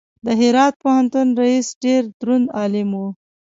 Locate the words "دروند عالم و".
2.21-3.03